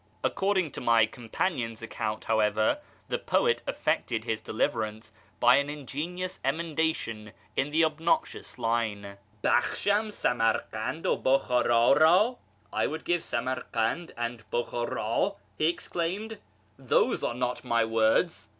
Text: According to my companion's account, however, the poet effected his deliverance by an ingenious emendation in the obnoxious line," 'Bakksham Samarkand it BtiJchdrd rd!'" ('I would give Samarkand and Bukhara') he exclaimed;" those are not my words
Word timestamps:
According 0.23 0.71
to 0.71 0.81
my 0.81 1.05
companion's 1.05 1.83
account, 1.83 2.23
however, 2.25 2.79
the 3.07 3.19
poet 3.19 3.61
effected 3.67 4.23
his 4.23 4.41
deliverance 4.41 5.11
by 5.39 5.57
an 5.57 5.69
ingenious 5.69 6.39
emendation 6.43 7.33
in 7.55 7.69
the 7.69 7.85
obnoxious 7.85 8.57
line," 8.57 9.19
'Bakksham 9.43 10.09
Samarkand 10.11 11.05
it 11.05 11.21
BtiJchdrd 11.23 11.97
rd!'" 11.99 12.37
('I 12.73 12.87
would 12.87 13.05
give 13.05 13.21
Samarkand 13.21 14.11
and 14.17 14.43
Bukhara') 14.49 15.35
he 15.59 15.67
exclaimed;" 15.67 16.39
those 16.79 17.23
are 17.23 17.35
not 17.35 17.63
my 17.63 17.85
words 17.85 18.49